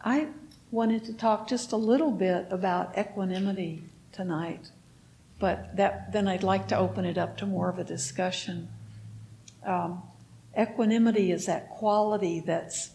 [0.00, 0.28] I
[0.70, 4.70] wanted to talk just a little bit about equanimity tonight,
[5.38, 8.68] but that then I'd like to open it up to more of a discussion.
[9.64, 10.02] Um,
[10.58, 12.90] equanimity is that quality that's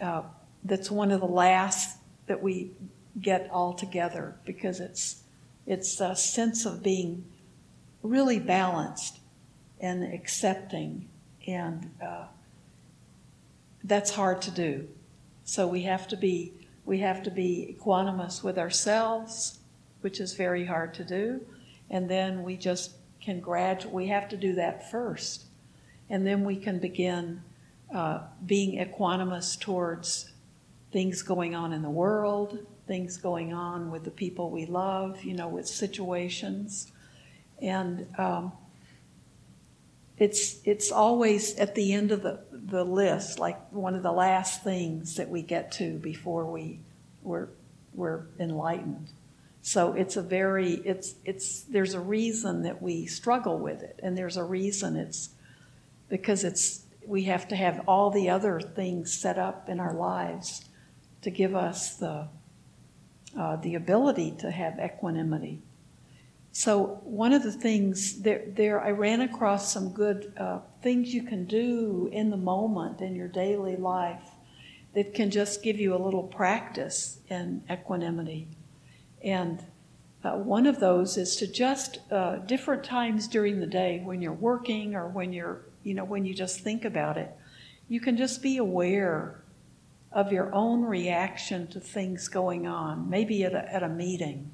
[0.00, 0.22] uh,
[0.64, 2.72] that's one of the last that we
[3.20, 5.22] get all together because it's
[5.66, 7.24] it's a sense of being
[8.02, 9.18] really balanced
[9.80, 11.08] and accepting,
[11.46, 12.26] and uh,
[13.84, 14.88] that's hard to do.
[15.48, 16.52] So we have to be
[16.84, 19.60] we have to be equanimous with ourselves,
[20.02, 21.40] which is very hard to do,
[21.88, 23.94] and then we just can graduate.
[23.94, 25.46] We have to do that first,
[26.10, 27.42] and then we can begin
[27.94, 30.32] uh, being equanimous towards
[30.92, 35.32] things going on in the world, things going on with the people we love, you
[35.32, 36.92] know, with situations,
[37.62, 38.52] and um,
[40.18, 44.64] it's it's always at the end of the, the list, like one of the last
[44.64, 46.80] things that we get to before we
[47.22, 47.48] we're
[47.94, 49.10] we're enlightened.
[49.62, 54.16] So it's a very it's it's there's a reason that we struggle with it, and
[54.16, 55.30] there's a reason it's
[56.08, 60.64] because it's we have to have all the other things set up in our lives
[61.22, 62.28] to give us the
[63.38, 65.62] uh, the ability to have equanimity.
[66.58, 71.22] So one of the things there, there I ran across some good uh, things you
[71.22, 74.28] can do in the moment in your daily life
[74.92, 78.48] that can just give you a little practice in equanimity.
[79.22, 79.64] And
[80.24, 84.32] uh, one of those is to just uh, different times during the day when you're
[84.32, 87.32] working or when you're, you know, when you just think about it,
[87.88, 89.44] you can just be aware
[90.10, 94.50] of your own reaction to things going on, maybe at a, at a meeting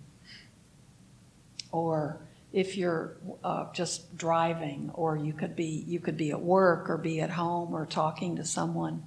[1.74, 2.20] or
[2.52, 6.96] if you're uh, just driving, or you could be you could be at work or
[6.96, 9.02] be at home or talking to someone,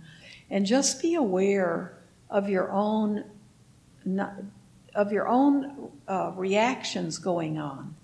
[0.49, 1.97] and just be aware
[2.29, 3.23] of your own
[4.93, 7.95] of your own uh, reactions going on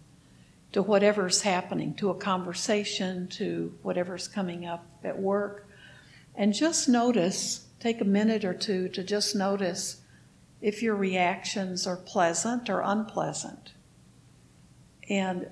[0.71, 5.67] to whatever's happening, to a conversation, to whatever's coming up at work,
[6.35, 7.67] and just notice.
[7.81, 9.99] Take a minute or two to just notice
[10.61, 13.73] if your reactions are pleasant or unpleasant
[15.09, 15.47] and,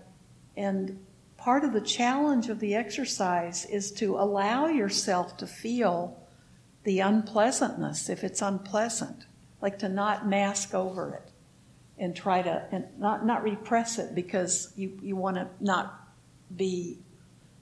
[0.56, 1.00] and
[1.38, 6.18] part of the challenge of the exercise is to allow yourself to feel
[6.84, 9.26] the unpleasantness if it's unpleasant,
[9.62, 11.32] like to not mask over it
[11.98, 16.10] and try to and not, not repress it because you, you want to not
[16.56, 17.00] be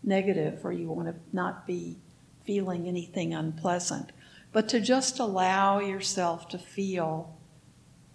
[0.04, 1.98] negative or you want to not be
[2.46, 4.12] feeling anything unpleasant,
[4.52, 7.38] but to just allow yourself to feel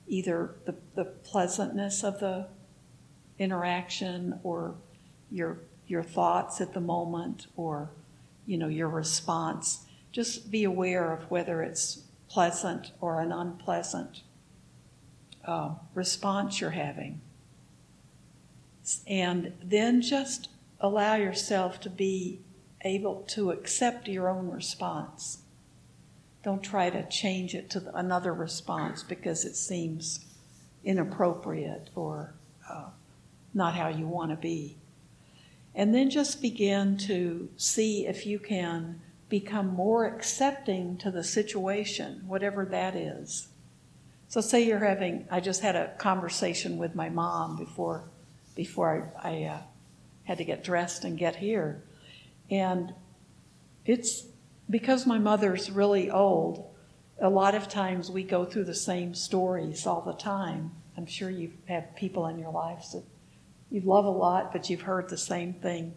[0.07, 2.49] either the, the pleasantness of the
[3.39, 4.75] interaction or
[5.31, 7.91] your your thoughts at the moment or
[8.47, 9.87] you know your response.
[10.13, 14.23] Just be aware of whether it's pleasant or an unpleasant
[15.45, 17.21] uh, response you're having.
[19.07, 20.49] And then just
[20.81, 22.41] allow yourself to be
[22.83, 25.39] able to accept your own response.
[26.43, 30.27] Don't try to change it to another response because it seems
[30.85, 32.35] inappropriate or
[32.71, 32.91] uh,
[33.55, 34.77] not how you want to be.
[35.75, 42.23] And then just begin to see if you can become more accepting to the situation,
[42.27, 43.49] whatever that is.
[44.29, 48.05] So, say you're having, I just had a conversation with my mom before,
[48.55, 49.59] before I, I uh,
[50.25, 51.83] had to get dressed and get here.
[52.51, 52.95] And
[53.85, 54.27] it's
[54.69, 56.65] because my mother's really old,
[57.21, 60.73] a lot of times we go through the same stories all the time.
[60.97, 63.05] I'm sure you have people in your lives that
[63.71, 65.95] you love a lot, but you've heard the same thing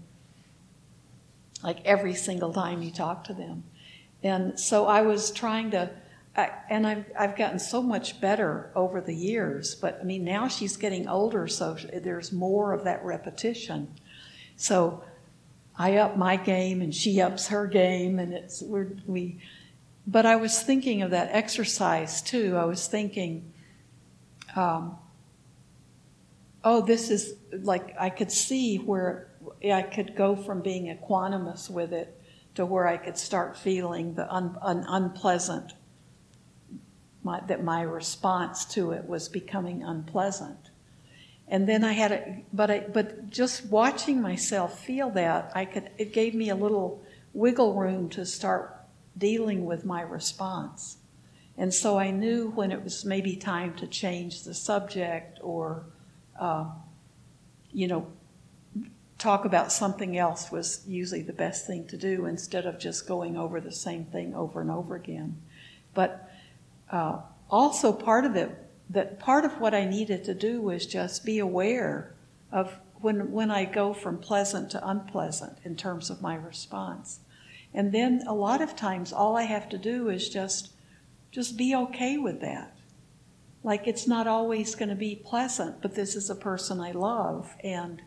[1.63, 3.63] like every single time you talk to them.
[4.23, 5.89] And so I was trying to,
[6.35, 10.47] I, and I've, I've gotten so much better over the years, but I mean, now
[10.47, 13.88] she's getting older, so there's more of that repetition.
[14.56, 15.03] So
[15.77, 19.39] I up my game and she ups her game, and it's, we're, we,
[20.06, 22.56] but I was thinking of that exercise too.
[22.56, 23.51] I was thinking,
[24.56, 24.97] um,
[26.68, 29.30] oh, this is like I could see where
[29.64, 32.22] I could go from being equanimous with it
[32.56, 35.74] to where I could start feeling the un, un, unpleasant,
[37.24, 40.72] my, that my response to it was becoming unpleasant.
[41.48, 45.90] And then I had a, but I, but just watching myself feel that, I could,
[45.98, 47.02] it gave me a little
[47.34, 48.75] wiggle room to start
[49.18, 50.98] dealing with my response.
[51.58, 55.86] And so I knew when it was maybe time to change the subject or
[56.39, 56.66] uh,
[57.72, 58.07] you know,
[59.18, 63.36] talk about something else was usually the best thing to do instead of just going
[63.36, 65.42] over the same thing over and over again.
[65.94, 66.31] But
[66.92, 71.25] uh, also part of it that part of what I needed to do was just
[71.25, 72.13] be aware
[72.51, 77.19] of when when I go from pleasant to unpleasant in terms of my response.
[77.74, 80.72] And then a lot of times all I have to do is just
[81.31, 82.76] just be okay with that.
[83.68, 87.54] Like it's not always going to be pleasant, but this is a person I love
[87.62, 88.02] and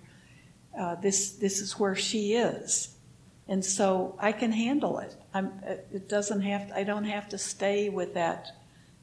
[0.77, 2.97] uh, this this is where she is.
[3.47, 5.15] And so I can handle it.
[5.35, 5.53] I'm,
[5.93, 8.47] it doesn't have to, I don't have to stay with that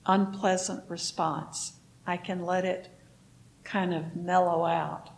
[0.07, 1.73] unpleasant response.
[2.07, 2.89] I can let it
[3.63, 5.11] kind of mellow out.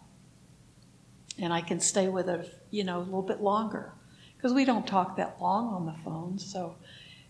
[1.38, 3.94] And I can stay with it, you know, a little bit longer.
[4.36, 6.38] Because we don't talk that long on the phone.
[6.38, 6.76] So,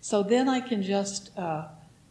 [0.01, 1.67] so then I can just, uh,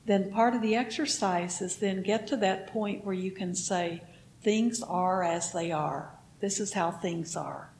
[0.09, 4.03] then part of the exercise is then get to that point where you can say,
[4.41, 6.15] things are as they are.
[6.41, 7.71] This is how things are.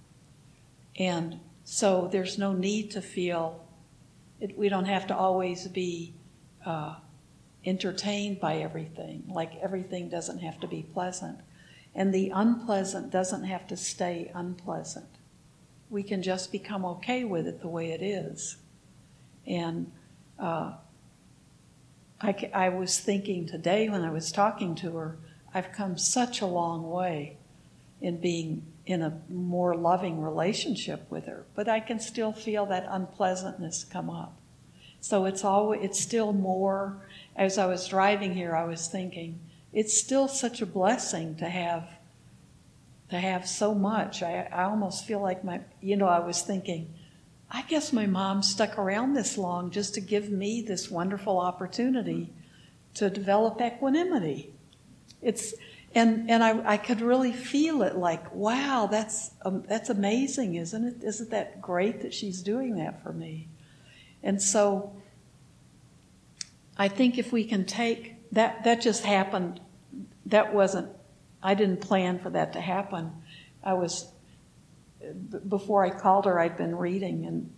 [0.99, 3.65] And so there's no need to feel,
[4.41, 6.13] it, we don't have to always be
[6.67, 6.97] uh,
[7.65, 9.23] entertained by everything.
[9.27, 11.39] Like everything doesn't have to be pleasant.
[11.95, 15.09] And the unpleasant doesn't have to stay unpleasant.
[15.89, 18.59] We can just become okay with it the way it is.
[19.47, 19.91] And
[20.39, 20.73] uh,
[22.21, 25.19] I, I was thinking today when I was talking to her,
[25.55, 27.37] I've come such a long way
[28.01, 32.87] in being in a more loving relationship with her, but I can still feel that
[32.89, 34.39] unpleasantness come up.
[35.01, 36.97] So it's always it's still more
[37.37, 39.39] as I was driving here I was thinking
[39.73, 41.89] it's still such a blessing to have
[43.11, 44.23] to have so much.
[44.23, 46.93] I, I almost feel like my you know, I was thinking,
[47.51, 52.33] I guess my mom stuck around this long just to give me this wonderful opportunity
[52.95, 54.53] to develop equanimity.
[55.23, 55.55] It's
[55.95, 60.85] and and I, I could really feel it like wow that's um, that's amazing isn't
[60.85, 61.03] it?
[61.03, 63.49] Isn't that great that she's doing that for me?
[64.23, 64.95] And so
[66.77, 69.61] I think if we can take that that just happened.
[70.27, 70.91] That wasn't
[71.43, 73.13] I didn't plan for that to happen.
[73.65, 74.13] I was
[75.49, 77.53] before I called her I'd been reading and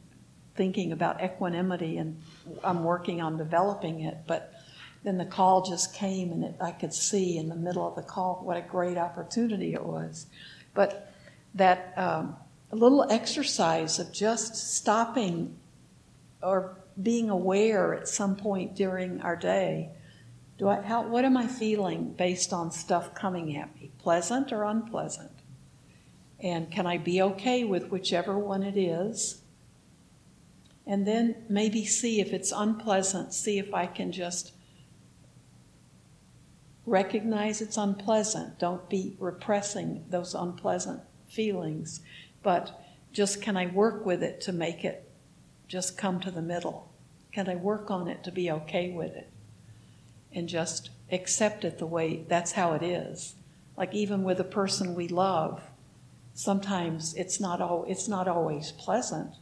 [0.54, 2.20] thinking about equanimity and
[2.62, 4.54] I'm working on developing it but
[5.02, 8.02] then the call just came, and it, I could see in the middle of the
[8.02, 10.26] call what a great opportunity it was.
[10.74, 11.12] But
[11.54, 12.36] that um,
[12.70, 15.56] little exercise of just stopping
[16.42, 19.90] or being aware at some point during our day.
[20.58, 24.64] Do I, how, what am I feeling based on stuff coming at me, pleasant or
[24.64, 25.29] unpleasant?
[26.42, 29.42] And can I be okay with whichever one it is?
[30.86, 34.52] And then maybe see if it's unpleasant, see if I can just
[36.90, 38.58] Recognize it's unpleasant.
[38.58, 42.00] Don't be repressing those unpleasant feelings,
[42.42, 42.82] but
[43.12, 45.08] just can I work with it to make it
[45.68, 46.90] just come to the middle?
[47.30, 49.30] Can I work on it to be okay with it?
[50.32, 53.36] And just accept it the way that's how it is.
[53.76, 55.62] Like even with a person we love,
[56.40, 59.34] sometimes it's not all it's not always pleasant.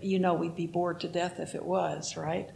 [0.00, 2.48] You know, we'd be bored to death if it was, right?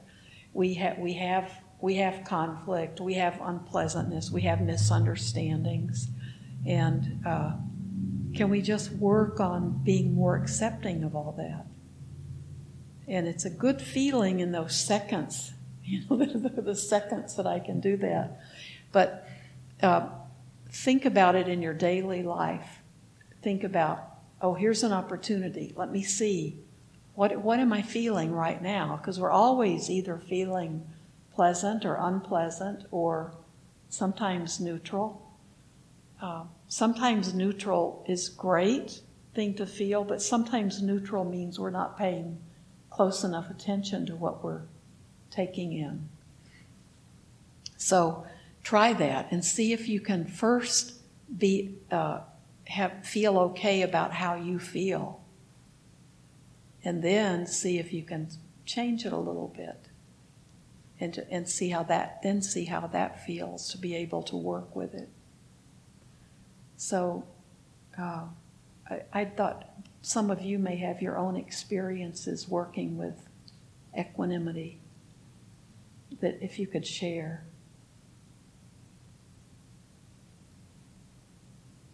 [0.54, 6.08] We have we have we have conflict, we have unpleasantness, we have misunderstandings.
[6.66, 7.52] And uh,
[8.34, 11.66] can we just work on being more accepting of all that?
[13.06, 15.52] And it's a good feeling in those seconds,
[15.84, 18.40] you know, the, the seconds that I can do that.
[18.90, 19.28] But
[19.82, 20.08] uh,
[20.70, 22.79] think about it in your daily life.
[23.42, 25.72] Think about, oh, here's an opportunity.
[25.76, 26.58] Let me see.
[27.14, 28.96] What, what am I feeling right now?
[28.96, 30.86] Because we're always either feeling
[31.34, 33.34] pleasant or unpleasant or
[33.88, 35.26] sometimes neutral.
[36.20, 39.00] Uh, sometimes neutral is great
[39.34, 42.38] thing to feel, but sometimes neutral means we're not paying
[42.90, 44.62] close enough attention to what we're
[45.30, 46.08] taking in.
[47.76, 48.26] So
[48.62, 50.94] try that and see if you can first
[51.38, 52.20] be uh,
[52.70, 55.20] have feel okay about how you feel,
[56.84, 58.28] and then see if you can
[58.64, 59.88] change it a little bit
[61.00, 64.36] and, to, and see how that, then see how that feels to be able to
[64.36, 65.08] work with it.
[66.76, 67.24] So
[67.98, 68.24] uh,
[68.88, 69.68] I, I thought
[70.02, 73.28] some of you may have your own experiences working with
[73.98, 74.78] equanimity
[76.20, 77.44] that if you could share.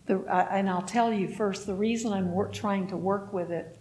[0.07, 0.19] The,
[0.53, 3.79] and I'll tell you first the reason I'm wor- trying to work with it.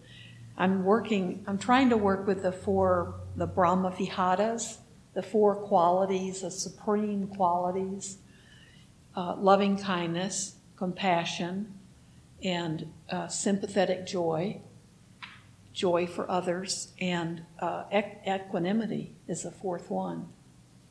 [0.57, 1.43] I'm working.
[1.47, 4.79] I'm trying to work with the four the Brahma Viharas,
[5.13, 8.17] the four qualities, the supreme qualities
[9.15, 11.73] uh, loving kindness, compassion,
[12.43, 14.61] and uh, sympathetic joy,
[15.73, 20.27] joy for others, and uh, equanimity is the fourth one.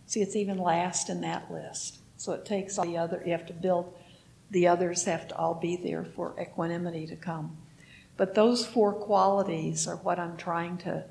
[0.06, 1.98] See, it's even last in that list.
[2.16, 3.94] So it takes all the other, you have to build,
[4.54, 7.56] the others have to all be there for equanimity to come.
[8.16, 11.04] But those four qualities are what I'm trying to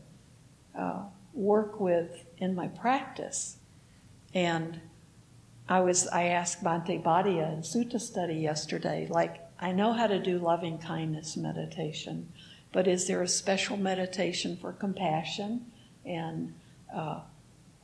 [0.80, 1.02] uh,
[1.34, 3.58] work with in my practice.
[4.34, 4.80] And
[5.68, 10.20] I was I asked Bhante Bhatia in Sutta study yesterday, like I know how to
[10.20, 12.32] do loving kindness meditation,
[12.72, 15.66] but is there a special meditation for compassion
[16.06, 16.54] and
[16.96, 17.20] uh,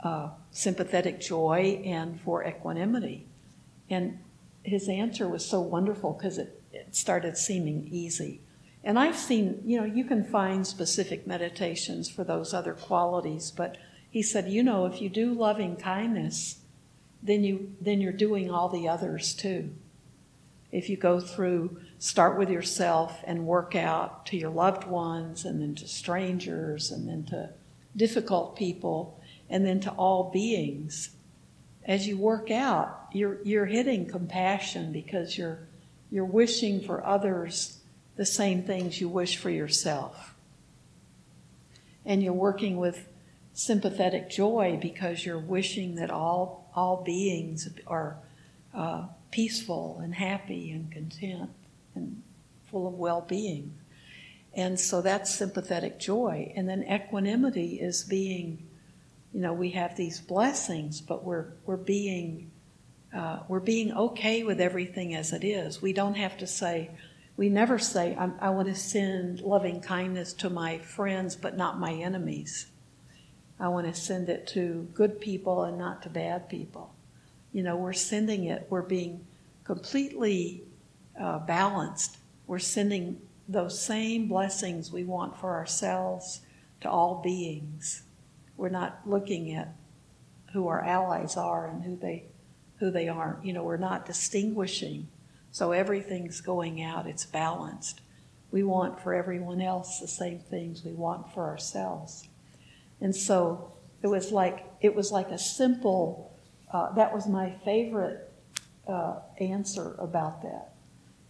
[0.01, 3.25] uh, sympathetic joy and for equanimity?
[3.89, 4.20] And
[4.63, 8.42] his answer was so wonderful because it, it started seeming easy.
[8.84, 13.78] And I've seen, you know, you can find specific meditations for those other qualities, but
[14.10, 16.60] he said, you know, if you do loving kindness,
[17.22, 19.72] then you then you're doing all the others too.
[20.72, 25.62] If you go through, start with yourself and work out to your loved ones, and
[25.62, 27.50] then to strangers, and then to
[27.96, 31.10] difficult people, and then to all beings.
[31.86, 35.60] As you work out, you're you're hitting compassion because you're
[36.12, 37.80] you're wishing for others
[38.16, 40.36] the same things you wish for yourself.
[42.06, 43.08] And you're working with
[43.54, 48.18] sympathetic joy because you're wishing that all, all beings are
[48.74, 51.50] uh, peaceful and happy and content
[51.96, 52.22] and
[52.72, 53.74] full of well being.
[54.54, 56.52] And so that's sympathetic joy.
[56.56, 58.68] And then equanimity is being,
[59.34, 62.52] you know, we have these blessings, but we're, we're being.
[63.12, 65.82] Uh, we're being okay with everything as it is.
[65.82, 66.92] We don't have to say,
[67.38, 71.80] we never say, I, I want to send loving kindness to my friends, but not
[71.80, 72.68] my enemies.
[73.60, 76.94] I want to send it to good people and not to bad people.
[77.52, 79.26] You know, we're sending it, we're being
[79.64, 80.64] completely
[81.20, 82.18] uh, balanced.
[82.46, 86.42] We're sending those same blessings we want for ourselves
[86.82, 88.04] to all beings.
[88.60, 89.74] We're not looking at
[90.54, 92.25] who our allies are and who they
[92.80, 93.46] who they aren't.
[93.46, 95.08] You know, we're not distinguishing
[95.51, 98.01] so everything's going out, it's balanced.
[98.51, 102.28] We want for everyone else the same things we want for ourselves.
[103.01, 106.32] And so it was like it was like a simple
[106.72, 108.32] uh, that was my favorite
[108.88, 110.74] uh, answer about that.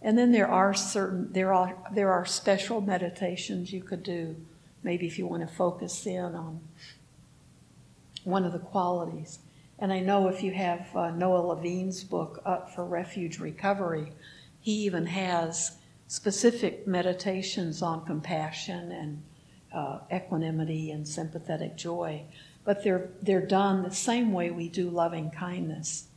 [0.02, 4.36] And then there are certain there are there are special meditations you could do,
[4.82, 6.60] maybe if you want to focus in on
[8.24, 9.38] one of the qualities.
[9.78, 14.12] And I know if you have uh, Noah Levine's book up for refuge recovery,
[14.60, 19.22] he even has specific meditations on compassion and
[19.72, 22.22] uh, equanimity and sympathetic joy.
[22.64, 26.08] But they're, they're done the same way we do loving kindness.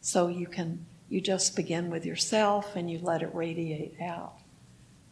[0.00, 4.34] So you can, you just begin with yourself and you let it radiate out.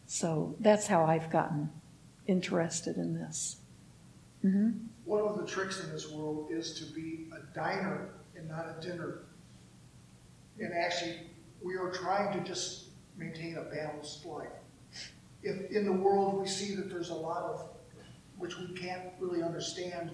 [0.05, 1.71] So that's how I've gotten
[2.27, 3.57] interested in this.
[4.45, 4.71] Mm-hmm.
[5.07, 8.85] One of the tricks in this world is to be a diner and not a
[8.85, 9.19] dinner.
[10.59, 11.15] And actually,
[11.63, 14.49] we are trying to just maintain a balanced life.
[15.43, 17.69] If in the world we see that there's a lot of,
[18.37, 20.11] which we can't really understand,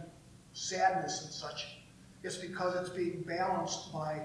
[0.53, 1.79] sadness and such,
[2.21, 4.21] it's because it's being balanced by,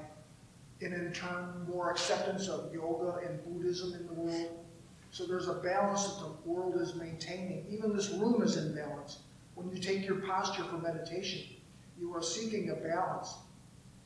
[0.83, 4.67] and in turn, more acceptance of yoga and Buddhism in the world.
[5.13, 7.65] So there's a balance that the world is maintaining.
[7.71, 9.21] Even this room is in balance.
[9.59, 11.41] When you take your posture for meditation,
[11.99, 13.35] you are seeking a balance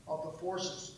[0.09, 0.97] of the forces.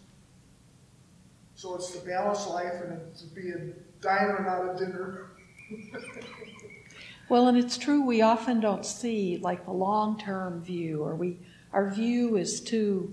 [1.56, 5.30] So it's the balanced life and it's to be a diner, not a dinner.
[7.28, 11.38] well, and it's true, we often don't see like the long term view, or we
[11.72, 13.12] our view is too,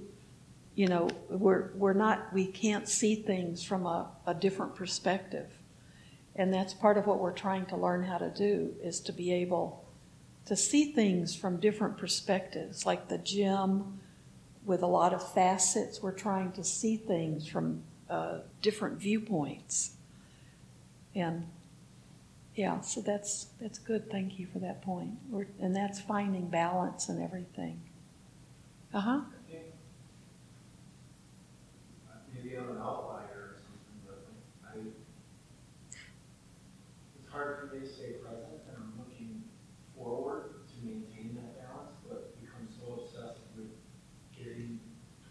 [0.75, 5.49] you know, we're, we're not, we can't see things from a, a different perspective.
[6.35, 9.33] And that's part of what we're trying to learn how to do is to be
[9.33, 9.80] able
[10.45, 13.99] to see things from different perspectives, like the gym
[14.65, 16.01] with a lot of facets.
[16.01, 19.91] We're trying to see things from uh, different viewpoints.
[21.15, 21.47] And
[22.55, 24.09] yeah, so that's that's good.
[24.11, 25.11] Thank you for that point.
[25.29, 27.81] We're, and that's finding balance and everything.
[28.93, 29.21] Uh huh.
[32.33, 34.27] Maybe I'm an outlier or something, but
[34.65, 34.79] I,
[37.17, 39.43] it's hard for me to stay present, and I'm looking
[39.95, 43.71] forward to maintain that balance, but become so obsessed with
[44.35, 44.79] getting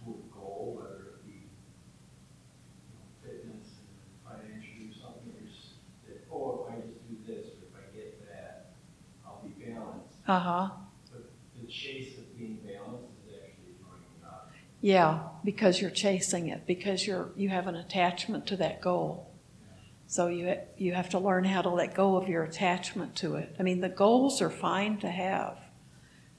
[0.05, 3.91] to a goal, whether it be you know, fitness and
[4.25, 7.85] financially or something, or just that, oh, if I just do this, or if I
[7.95, 8.73] get that,
[9.27, 9.53] I'll be
[10.31, 10.47] balanced.
[10.47, 10.71] Uh huh.
[11.13, 14.41] But the chase of being balanced is actually throwing God.
[14.81, 19.27] Yeah, because you're chasing it, because you're you have an attachment to that goal.
[20.07, 23.55] So you you have to learn how to let go of your attachment to it.
[23.59, 25.59] I mean, the goals are fine to have,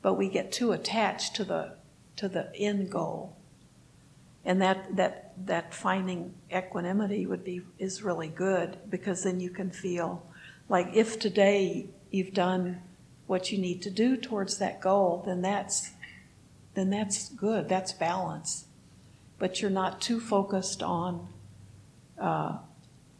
[0.01, 1.75] but we get too attached to the
[2.17, 3.35] to the end goal,
[4.43, 9.69] And that, that, that finding equanimity would be, is really good because then you can
[9.71, 10.23] feel
[10.67, 12.81] like if today you've done
[13.31, 15.91] what you need to do towards that goal, then that's,
[16.73, 17.69] then that's good.
[17.69, 18.65] That's balance.
[19.39, 21.29] But you're not too focused on
[22.19, 22.57] uh,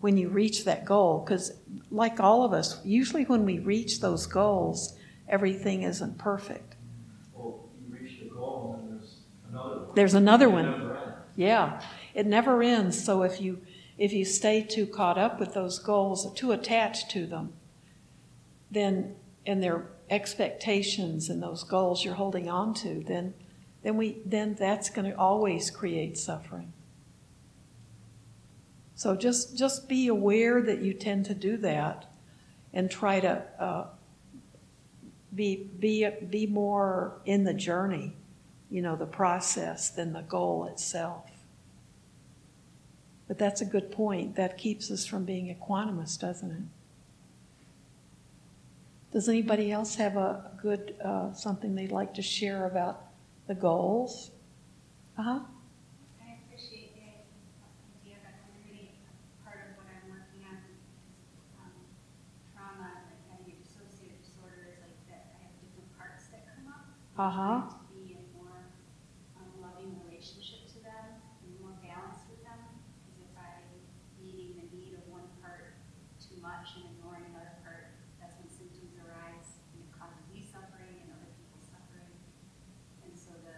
[0.01, 1.53] when you reach that goal because,
[1.89, 4.97] like all of us, usually when we reach those goals,
[5.29, 6.75] everything isn't perfect.
[7.33, 9.15] Well, you reach the goal and there's
[9.49, 9.95] another one.
[9.95, 10.97] There's another one.
[11.37, 11.81] Yeah,
[12.13, 13.01] it never ends.
[13.01, 13.61] So if you
[13.97, 17.53] if you stay too caught up with those goals, too attached to them,
[18.69, 19.15] then
[19.45, 23.33] and their expectations and those goals you're holding on to, then
[23.81, 26.71] then we then that's going to always create suffering.
[28.93, 32.05] So just just be aware that you tend to do that,
[32.73, 33.87] and try to uh,
[35.33, 38.13] be be be more in the journey
[38.71, 41.29] you know, the process than the goal itself.
[43.27, 44.37] But that's a good point.
[44.37, 46.63] That keeps us from being equanimous, doesn't it?
[49.11, 53.07] Does anybody else have a good uh, something they'd like to share about
[53.47, 54.31] the goals?
[55.17, 55.39] Uh huh.
[56.23, 57.03] I appreciate the
[57.99, 58.95] idea of equanimity.
[59.43, 60.79] Part of what I'm working on is
[61.59, 61.75] um,
[62.55, 66.71] trauma, like having a dissociative disorder, is like that I have different parts that come
[66.71, 66.87] up.
[67.19, 67.67] Uh huh.
[67.67, 68.63] Trying to be in more
[69.35, 72.63] um, loving relationship to them, and more balance with them.
[73.11, 73.59] Because if I
[74.23, 75.75] meeting the need of one part
[76.23, 77.91] too much and ignoring another part,
[78.21, 82.13] that's when symptoms arise, and it causes me suffering and other people suffering.
[83.05, 83.57] And so the,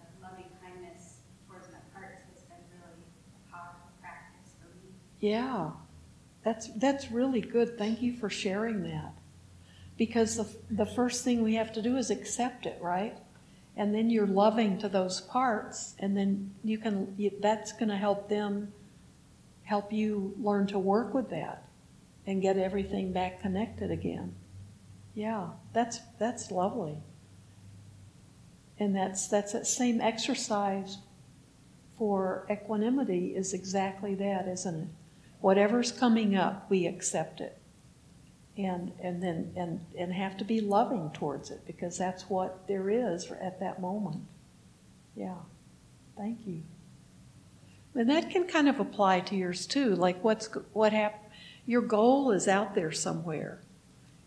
[0.00, 3.04] the loving kindness towards my parts has been really
[3.36, 4.96] a powerful practice for me.
[5.20, 5.70] Yeah,
[6.44, 7.76] that's that's really good.
[7.76, 9.12] Thank you for sharing that.
[9.98, 13.16] Because the the first thing we have to do is accept it, right?
[13.76, 17.14] And then you're loving to those parts, and then you can.
[17.18, 18.72] You, that's going to help them,
[19.64, 21.64] help you learn to work with that,
[22.26, 24.34] and get everything back connected again.
[25.14, 26.96] Yeah, that's that's lovely.
[28.78, 30.98] And that's that's that same exercise
[31.98, 34.88] for equanimity is exactly that, isn't it?
[35.40, 37.56] Whatever's coming up, we accept it.
[38.56, 42.90] And and then and and have to be loving towards it because that's what there
[42.90, 44.24] is at that moment.
[45.16, 45.36] Yeah.
[46.16, 46.62] Thank you.
[47.94, 49.94] And that can kind of apply to yours too.
[49.94, 51.30] Like what's what hap-
[51.66, 53.60] your goal is out there somewhere.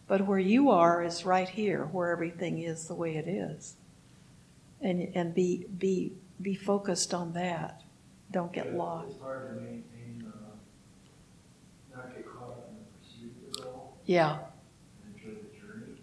[0.08, 3.76] But where you are is right here, where everything is the way it is.
[4.82, 7.84] And and be be be focused on that.
[8.32, 9.12] Don't get lost.
[9.12, 13.93] It's hard to maintain, uh, not get caught up in the pursuit of the goal
[14.06, 14.40] Yeah.
[15.06, 16.02] enjoy the journey,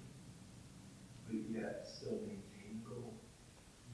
[1.26, 3.20] but yet still maintain the goal,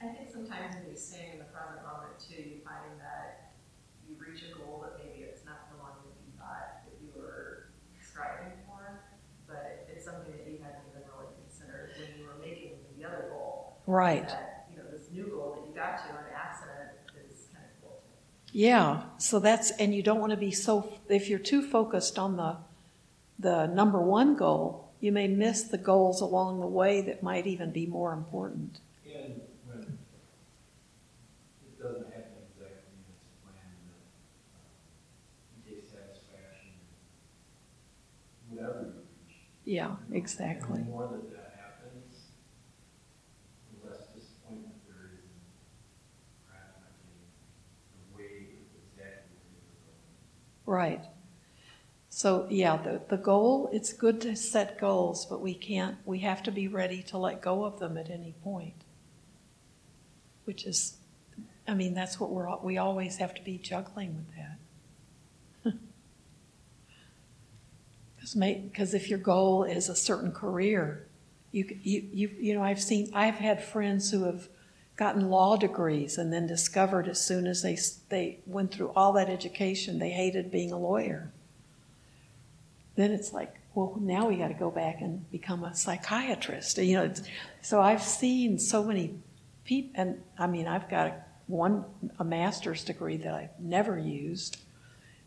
[0.00, 3.56] I think sometimes when you stay in the present moment too, you find that
[4.06, 7.08] you reach a goal that maybe it's not the one that you thought that you
[7.16, 9.02] were striving for,
[9.48, 13.26] but it's something that you hadn't even really considered when you were making the other
[13.32, 13.80] goal.
[13.88, 14.28] Right.
[14.28, 17.72] That, you know, this new goal that you got to on accident is kind of
[17.80, 18.04] cool.
[18.56, 19.02] Yeah.
[19.18, 20.90] So that's and you don't want to be so.
[21.10, 22.56] If you're too focused on the
[23.38, 27.70] the number one goal, you may miss the goals along the way that might even
[27.70, 28.80] be more important.
[29.12, 29.98] And when
[31.68, 34.08] it doesn't happen exactly as planned, that,
[34.56, 34.64] uh,
[35.52, 36.72] you take satisfaction
[38.48, 39.36] whatever you reach.
[39.64, 39.96] Yeah.
[40.12, 40.80] Exactly.
[40.80, 42.32] the more that that happens,
[43.68, 45.44] the less disappointment there is in
[46.40, 47.20] gratifying
[47.92, 50.16] the way exactly where you're going.
[50.66, 51.04] Right.
[52.08, 53.70] So yeah, the the goal.
[53.72, 55.96] It's good to set goals, but we can't.
[56.04, 58.84] We have to be ready to let go of them at any point.
[60.44, 60.96] Which is,
[61.66, 62.54] I mean, that's what we're.
[62.58, 65.72] We always have to be juggling with that.
[68.34, 71.06] Because if your goal is a certain career,
[71.52, 74.48] you, you, you, you know, I've seen, I've had friends who have
[74.96, 77.78] gotten law degrees and then discovered as soon as they,
[78.08, 81.30] they went through all that education, they hated being a lawyer.
[82.96, 86.78] Then it's like, well, now we got to go back and become a psychiatrist.
[86.78, 87.14] You know,
[87.60, 89.14] so I've seen so many
[89.66, 91.14] people, and I mean, I've got
[91.46, 91.84] one
[92.18, 94.56] a master's degree that I've never used.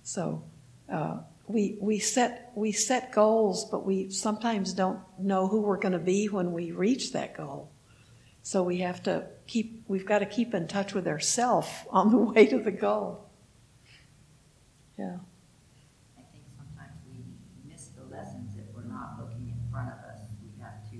[0.01, 0.43] So
[0.91, 5.93] uh, we we set we set goals, but we sometimes don't know who we're going
[5.93, 7.69] to be when we reach that goal.
[8.43, 12.17] So we have to keep we've got to keep in touch with ourselves on the
[12.31, 13.25] way to the goal.
[14.97, 15.17] Yeah.
[16.17, 17.23] I think sometimes we
[17.71, 20.97] miss the lessons if we're not looking in front of us We have to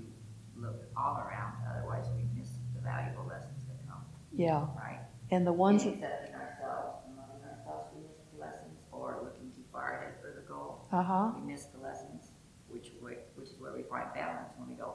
[0.56, 4.66] look all around, otherwise we miss the valuable lessons that come, Yeah.
[4.76, 5.00] right?
[5.30, 9.20] And the ones In that, Accepting ourselves and loving ourselves, we miss the lessons, or
[9.22, 10.86] looking too far ahead for the goal.
[10.92, 11.32] uh huh.
[11.36, 12.30] We miss the lessons,
[12.68, 14.94] which which is where we find balance when we go,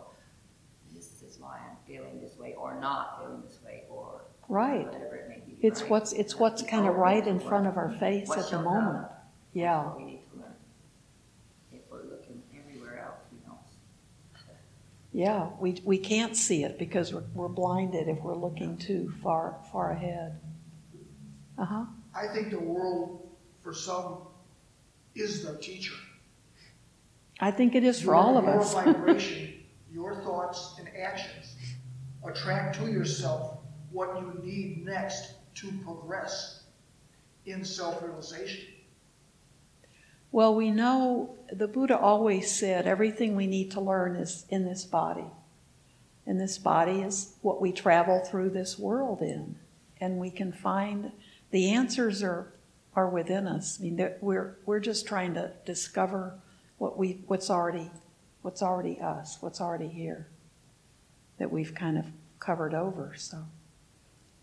[1.27, 4.85] is why I'm feeling this way, or not feeling this way, or Right.
[4.85, 5.57] whatever it may be.
[5.65, 5.91] It's right?
[5.91, 9.05] what's, it's what's kind of right in front of our face at the moment.
[9.05, 9.93] up, Yeah.
[9.95, 10.53] we need to learn.
[11.73, 13.57] If we're looking everywhere else, we don't.
[15.13, 19.55] Yeah, we, we can't see it because we're, we're blinded if we're looking too far,
[19.71, 20.39] far ahead.
[21.57, 21.85] Uh huh.
[22.13, 23.27] I think the world,
[23.61, 24.19] for some,
[25.15, 25.95] is the teacher.
[27.39, 28.73] I think it is for all of us.
[28.73, 29.53] Vibration,
[29.95, 31.55] your thoughts and actions
[32.27, 33.59] attract to yourself
[33.91, 36.63] what you need next to progress
[37.45, 38.65] in self-realization.
[40.33, 44.83] Well, we know the Buddha always said everything we need to learn is in this
[44.83, 45.23] body.
[46.25, 49.55] And this body is what we travel through this world in.
[50.01, 51.13] And we can find
[51.51, 52.51] the answers are,
[52.95, 53.79] are within us.
[53.79, 56.37] I mean, we're, we're just trying to discover
[56.79, 57.89] what we, what's already,
[58.45, 60.27] what's already us, what's already here
[61.39, 62.05] that we've kind of
[62.39, 63.15] covered over.
[63.17, 63.47] So,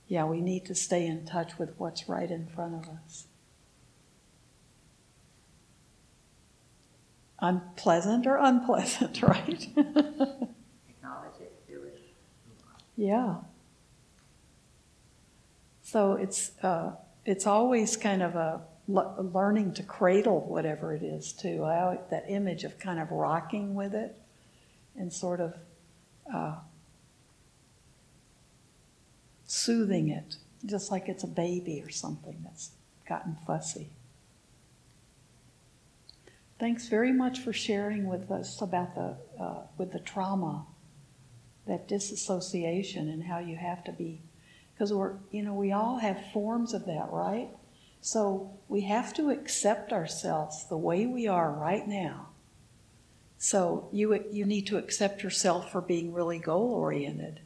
[0.09, 3.29] yeah, we need to stay in touch with what's right in front of us.
[7.45, 9.69] unpleasant or unpleasant, right?
[9.77, 12.01] Acknowledge it, do it,
[12.97, 13.39] yeah.
[15.83, 16.93] So it's uh,
[17.27, 18.61] it's always kind of a
[18.93, 21.65] le- learning to cradle whatever it is too.
[21.65, 24.17] I that image of kind of rocking with it
[24.97, 25.55] and sort of
[26.33, 26.57] uh,
[29.47, 32.73] soothing it, just like it's a baby or something that's
[33.09, 33.89] gotten fussy.
[36.59, 40.67] Thanks very much for sharing with us about the uh, with the trauma,
[41.67, 44.21] that disassociation, and how you have to be,
[44.75, 47.49] because we're you know we all have forms of that, right?
[48.03, 52.31] So we have to accept ourselves the way we are right now.
[53.39, 57.41] So you you need to accept yourself for being really goal oriented.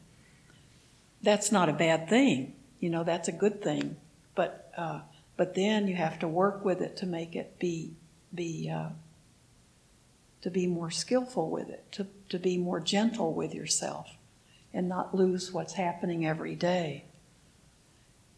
[1.21, 3.03] That's not a bad thing, you know.
[3.03, 3.97] That's a good thing,
[4.35, 5.01] but uh,
[5.37, 7.93] but then you have to work with it to make it be
[8.33, 8.89] be uh,
[10.41, 14.17] to be more skillful with it, to, to be more gentle with yourself,
[14.73, 17.03] and not lose what's happening every day.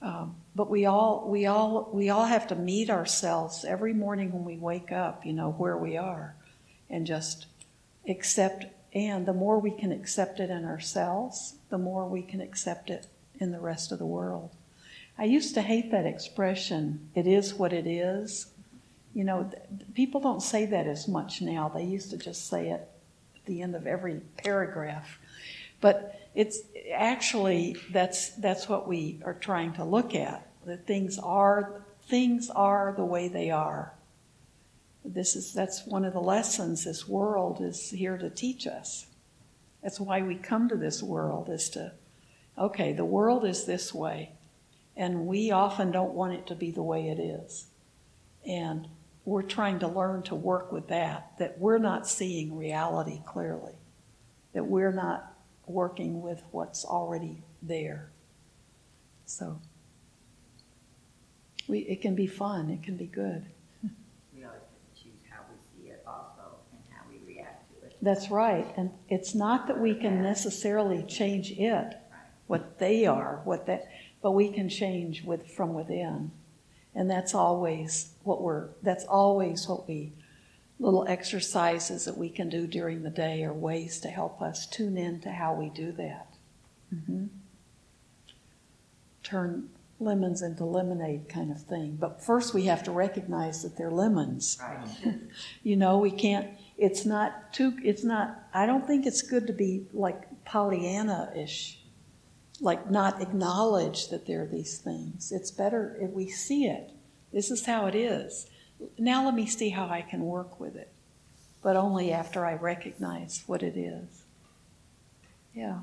[0.01, 4.45] Um, but we all we all we all have to meet ourselves every morning when
[4.45, 6.35] we wake up, you know, where we are,
[6.89, 7.47] and just
[8.07, 8.65] accept.
[8.93, 13.07] And the more we can accept it in ourselves, the more we can accept it
[13.39, 14.49] in the rest of the world.
[15.17, 18.47] I used to hate that expression, it is what it is.
[19.13, 21.67] You know, th- people don't say that as much now.
[21.67, 22.87] They used to just say it
[23.35, 25.19] at the end of every paragraph.
[25.81, 26.61] But it's
[26.95, 30.49] actually that's that's what we are trying to look at.
[30.65, 33.93] That things are things are the way they are.
[35.03, 39.07] This is that's one of the lessons this world is here to teach us.
[39.83, 41.91] That's why we come to this world is to
[42.57, 44.31] okay, the world is this way.
[44.95, 47.67] And we often don't want it to be the way it is.
[48.47, 48.87] And
[49.25, 53.75] we're trying to learn to work with that, that we're not seeing reality clearly,
[54.53, 55.28] that we're not
[55.69, 58.09] working with what's already there.
[59.25, 59.59] So
[61.67, 63.45] we, it can be fun, it can be good.
[64.35, 67.85] We always have to choose how we see it also and how we react to
[67.85, 67.97] it.
[68.01, 68.65] That's right.
[68.75, 71.95] And it's not that we can necessarily change it,
[72.47, 73.87] what they are, what that,
[74.21, 76.31] but we can change with from within.
[76.95, 80.13] And that's always what we're, that's always what we,
[80.79, 84.97] little exercises that we can do during the day are ways to help us tune
[84.97, 86.27] in to how we do that.
[86.89, 87.25] hmm
[89.21, 91.97] Turn lemons into lemonade kind of thing.
[91.99, 94.57] But first we have to recognize that they're lemons.
[94.61, 95.15] Right.
[95.63, 99.53] You know, we can't, it's not too, it's not, I don't think it's good to
[99.53, 101.79] be like Pollyanna ish,
[102.61, 105.31] like not acknowledge that there are these things.
[105.31, 106.91] It's better if we see it.
[107.33, 108.49] This is how it is.
[108.97, 110.91] Now let me see how I can work with it,
[111.61, 114.23] but only after I recognize what it is.
[115.53, 115.79] Yeah.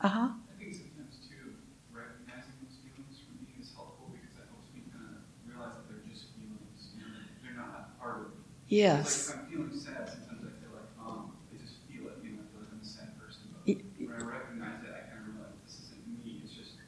[0.00, 0.28] Uh huh.
[0.28, 1.54] I think sometimes too,
[1.92, 5.86] recognizing those feelings for me is helpful because that helps me kind of realize that
[5.88, 6.90] they're just feelings.
[6.92, 7.10] You know,
[7.42, 8.32] they're not part of.
[8.68, 9.06] Yes.
[9.12, 12.18] Like if I'm feeling sad, sometimes I feel like, um, I just feel it.
[12.24, 13.46] You know, I feel like I'm a sad person.
[13.86, 16.42] But when I recognize it, I kind of realize this isn't me.
[16.42, 16.86] It's just a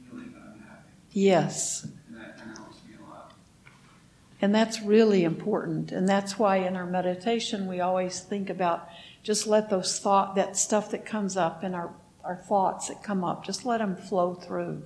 [0.00, 1.84] feeling that I'm having, Yes.
[1.84, 3.34] and that kind of helps me a lot.
[4.40, 5.90] And that's really important.
[5.90, 8.88] And that's why in our meditation we always think about
[9.22, 13.24] just let those thought, that stuff that comes up and our, our thoughts that come
[13.24, 14.84] up, just let them flow through.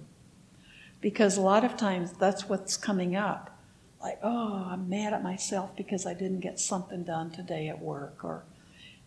[1.01, 3.59] Because a lot of times that's what's coming up.
[4.01, 8.25] Like, oh, I'm mad at myself because I didn't get something done today at work.
[8.25, 8.45] Or,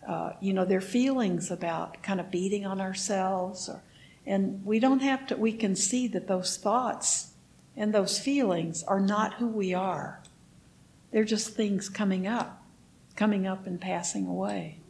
[0.06, 3.68] uh, you know, their feelings about kind of beating on ourselves.
[3.68, 3.82] Or,
[4.24, 7.32] and we don't have to, we can see that those thoughts
[7.76, 10.22] and those feelings are not who we are.
[11.10, 12.62] They're just things coming up,
[13.14, 14.80] coming up and passing away.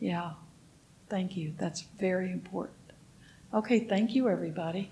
[0.00, 0.32] Yeah,
[1.08, 1.54] thank you.
[1.58, 2.76] That's very important.
[3.52, 4.90] Okay, thank you, everybody.